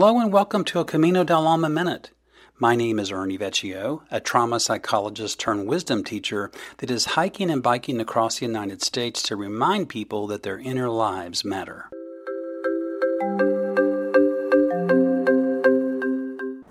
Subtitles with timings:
[0.00, 2.10] Hello and welcome to a Camino del Alma Minute.
[2.58, 7.62] My name is Ernie Vecchio, a trauma psychologist turned wisdom teacher that is hiking and
[7.62, 11.90] biking across the United States to remind people that their inner lives matter.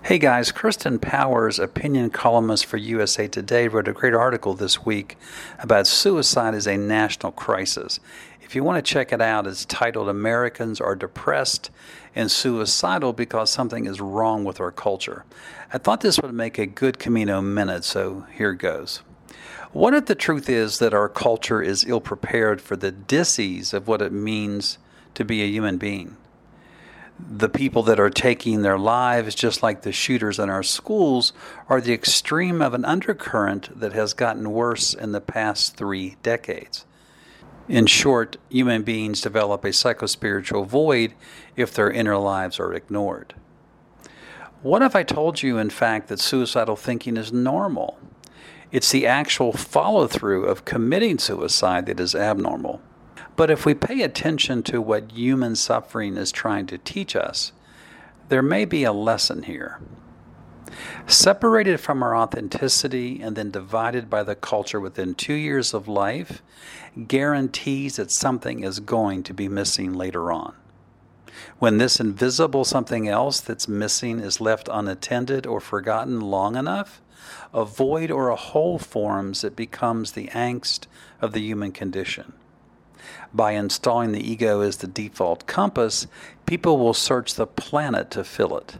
[0.02, 5.16] Hey guys, Kirsten Powers, opinion columnist for USA Today, wrote a great article this week
[5.60, 8.00] about suicide as a national crisis.
[8.50, 11.70] If you want to check it out, it's titled Americans Are Depressed
[12.16, 15.24] and Suicidal Because Something is Wrong with Our Culture.
[15.72, 19.02] I thought this would make a good Camino minute, so here goes.
[19.70, 23.86] What if the truth is that our culture is ill prepared for the disease of
[23.86, 24.78] what it means
[25.14, 26.16] to be a human being?
[27.20, 31.34] the people that are taking their lives, just like the shooters in our schools,
[31.68, 36.86] are the extreme of an undercurrent that has gotten worse in the past three decades.
[37.70, 41.14] In short, human beings develop a psychospiritual void
[41.54, 43.32] if their inner lives are ignored.
[44.60, 47.96] What if I told you, in fact, that suicidal thinking is normal?
[48.72, 52.82] It's the actual follow through of committing suicide that is abnormal.
[53.36, 57.52] But if we pay attention to what human suffering is trying to teach us,
[58.30, 59.78] there may be a lesson here.
[61.06, 66.42] Separated from our authenticity and then divided by the culture within two years of life
[67.06, 70.54] guarantees that something is going to be missing later on.
[71.58, 77.00] When this invisible something else that's missing is left unattended or forgotten long enough,
[77.52, 80.86] a void or a hole forms that becomes the angst
[81.20, 82.32] of the human condition
[83.32, 86.06] by installing the ego as the default compass,
[86.46, 88.76] people will search the planet to fill it.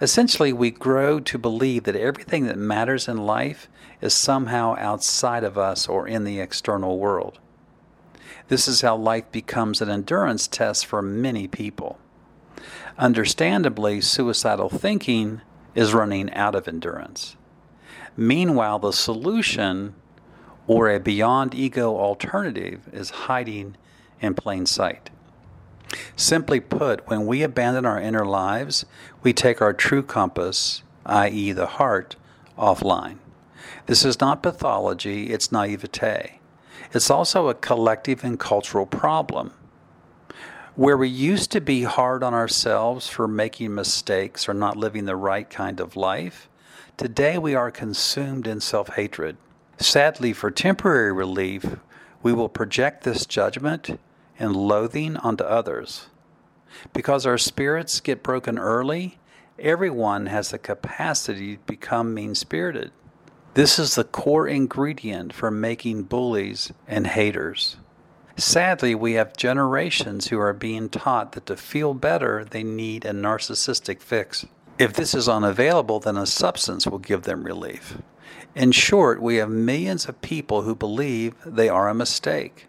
[0.00, 3.68] Essentially, we grow to believe that everything that matters in life
[4.00, 7.38] is somehow outside of us or in the external world.
[8.48, 11.98] This is how life becomes an endurance test for many people.
[12.98, 15.40] Understandably, suicidal thinking
[15.74, 17.36] is running out of endurance.
[18.16, 19.94] Meanwhile, the solution
[20.66, 23.76] or a beyond ego alternative is hiding
[24.20, 25.10] in plain sight.
[26.16, 28.86] Simply put, when we abandon our inner lives,
[29.22, 32.16] we take our true compass, i.e., the heart,
[32.56, 33.18] offline.
[33.86, 36.40] This is not pathology, it's naivete.
[36.92, 39.52] It's also a collective and cultural problem.
[40.76, 45.16] Where we used to be hard on ourselves for making mistakes or not living the
[45.16, 46.48] right kind of life,
[46.96, 49.36] today we are consumed in self hatred.
[49.78, 51.76] Sadly, for temporary relief,
[52.22, 53.98] we will project this judgment
[54.38, 56.08] and loathing unto others.
[56.92, 59.18] Because our spirits get broken early,
[59.58, 62.90] everyone has the capacity to become mean spirited.
[63.54, 67.76] This is the core ingredient for making bullies and haters.
[68.36, 73.12] Sadly, we have generations who are being taught that to feel better, they need a
[73.12, 74.44] narcissistic fix.
[74.76, 77.98] If this is unavailable, then a substance will give them relief.
[78.56, 82.66] In short, we have millions of people who believe they are a mistake.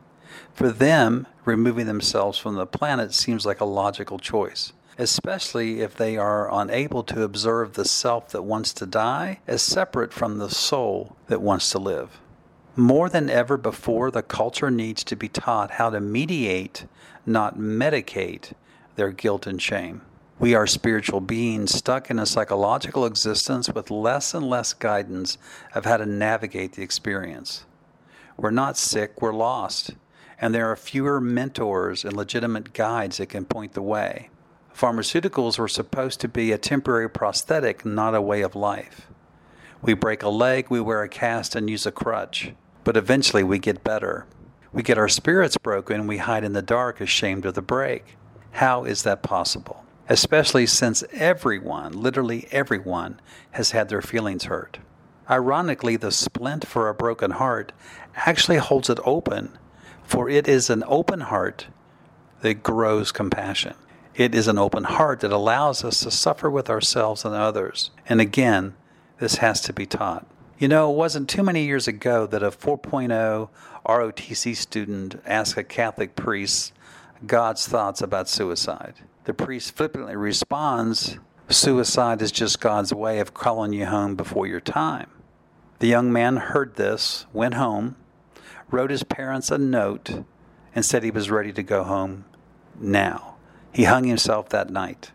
[0.53, 6.17] For them, removing themselves from the planet seems like a logical choice, especially if they
[6.17, 11.15] are unable to observe the self that wants to die as separate from the soul
[11.27, 12.19] that wants to live.
[12.75, 16.85] More than ever before, the culture needs to be taught how to mediate,
[17.25, 18.51] not medicate,
[18.95, 20.01] their guilt and shame.
[20.37, 25.37] We are spiritual beings stuck in a psychological existence with less and less guidance
[25.73, 27.63] of how to navigate the experience.
[28.35, 29.91] We're not sick, we're lost,
[30.39, 34.29] and there are fewer mentors and legitimate guides that can point the way.
[34.73, 39.07] Pharmaceuticals were supposed to be a temporary prosthetic, not a way of life.
[39.81, 42.51] We break a leg, we wear a cast and use a crutch,
[42.83, 44.25] but eventually we get better.
[44.73, 48.17] We get our spirits broken, we hide in the dark ashamed of the break.
[48.51, 49.85] How is that possible?
[50.09, 53.19] especially since everyone, literally everyone,
[53.51, 54.79] has had their feelings hurt.
[55.29, 57.71] Ironically, the splint for a broken heart
[58.15, 59.57] actually holds it open,
[60.05, 61.67] for it is an open heart
[62.41, 63.73] that grows compassion.
[64.15, 67.91] It is an open heart that allows us to suffer with ourselves and others.
[68.07, 68.75] And again,
[69.19, 70.25] this has to be taught.
[70.57, 73.49] You know, it wasn't too many years ago that a 4.0
[73.85, 76.71] ROTC student asked a Catholic priest
[77.25, 78.95] God's thoughts about suicide.
[79.25, 81.17] The priest flippantly responds,
[81.49, 85.09] Suicide is just God's way of calling you home before your time.
[85.79, 87.97] The young man heard this, went home,
[88.71, 90.23] wrote his parents a note,
[90.73, 92.25] and said he was ready to go home
[92.79, 93.35] now.
[93.71, 95.11] He hung himself that night.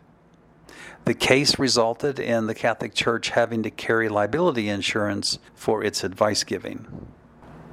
[1.05, 6.43] The case resulted in the Catholic Church having to carry liability insurance for its advice
[6.43, 7.07] giving.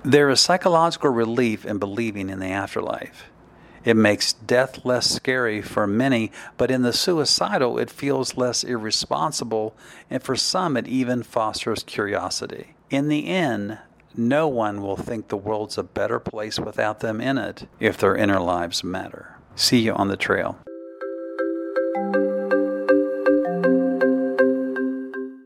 [0.02, 3.30] There is psychological relief in believing in the afterlife.
[3.84, 9.76] It makes death less scary for many, but in the suicidal, it feels less irresponsible,
[10.10, 12.74] and for some, it even fosters curiosity.
[12.90, 13.78] In the end,
[14.18, 18.16] no one will think the world's a better place without them in it if their
[18.16, 19.36] inner lives matter.
[19.54, 20.58] See you on the trail.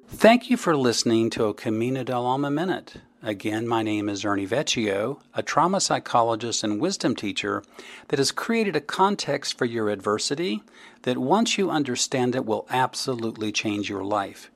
[0.08, 2.98] Thank you for listening to a Camino del Alma Minute.
[3.24, 7.64] Again, my name is Ernie Vecchio, a trauma psychologist and wisdom teacher
[8.08, 10.62] that has created a context for your adversity
[11.02, 14.51] that once you understand it will absolutely change your life.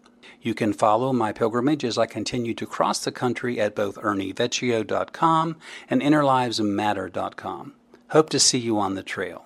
[0.47, 5.57] You can follow my pilgrimage as I continue to cross the country at both ernievecchio.com
[5.91, 7.75] and innerlivesmatter.com.
[8.11, 9.45] Hope to see you on the trail.